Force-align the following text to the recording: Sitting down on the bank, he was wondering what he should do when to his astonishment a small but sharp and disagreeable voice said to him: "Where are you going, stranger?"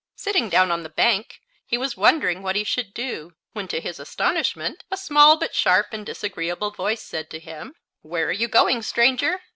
Sitting 0.15 0.49
down 0.49 0.71
on 0.71 0.81
the 0.81 0.89
bank, 0.89 1.41
he 1.63 1.77
was 1.77 1.95
wondering 1.95 2.41
what 2.41 2.55
he 2.55 2.63
should 2.63 2.91
do 2.91 3.35
when 3.53 3.67
to 3.67 3.79
his 3.79 3.99
astonishment 3.99 4.83
a 4.89 4.97
small 4.97 5.37
but 5.37 5.53
sharp 5.53 5.93
and 5.93 6.07
disagreeable 6.07 6.71
voice 6.71 7.03
said 7.03 7.29
to 7.29 7.37
him: 7.39 7.75
"Where 8.01 8.25
are 8.25 8.31
you 8.31 8.47
going, 8.47 8.81
stranger?" 8.81 9.41